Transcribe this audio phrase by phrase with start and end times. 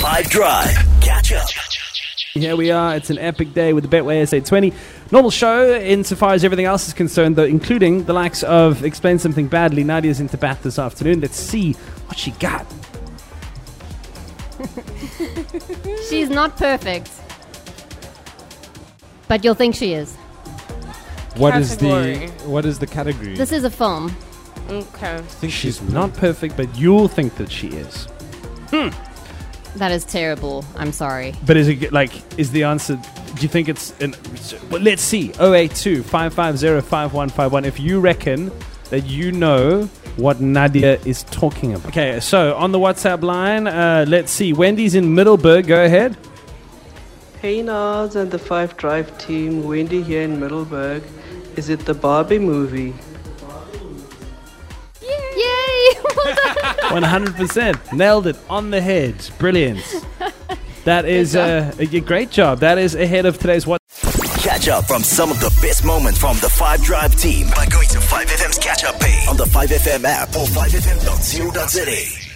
[0.00, 0.70] 5 Drive.
[1.02, 1.46] Catch up.
[2.32, 2.96] Here we are.
[2.96, 4.72] It's an epic day with the Betway SA20.
[5.12, 9.46] Normal show insofar as everything else is concerned, though, including the likes of Explain Something
[9.46, 9.84] Badly.
[9.84, 11.20] Nadia's into bat this afternoon.
[11.20, 11.74] Let's see
[12.06, 12.66] what she got.
[16.08, 17.10] She's not perfect.
[19.28, 20.16] But you'll think she is.
[21.36, 22.28] What is the Category.
[22.50, 23.34] what is the category?
[23.36, 24.16] This is a film.
[24.70, 25.16] Okay.
[25.16, 28.06] I think She's not perfect, but you'll think that she is.
[28.70, 28.88] Hmm.
[29.76, 30.64] That is terrible.
[30.76, 31.34] I'm sorry.
[31.46, 34.14] But is it like, is the answer, do you think it's, an,
[34.70, 38.50] well, let's see, 082 550 If you reckon
[38.90, 41.88] that you know what Nadia is talking about.
[41.88, 46.16] Okay, so on the WhatsApp line, uh, let's see, Wendy's in Middelburg, go ahead.
[47.40, 51.02] Hey Nas and the Five Drive team, Wendy here in Middelburg.
[51.56, 52.94] Is it the Barbie movie?
[55.00, 55.90] Yay!
[56.16, 56.79] Well done.
[56.90, 57.92] 100%.
[57.92, 59.14] Nailed it on the head.
[59.38, 59.80] Brilliant.
[60.84, 62.60] That is uh, a a great job.
[62.60, 63.80] That is ahead of today's what.
[64.38, 67.88] Catch up from some of the best moments from the 5 Drive team by going
[67.88, 72.29] to 5FM's catch up page on the 5FM app or 5FM.co.za.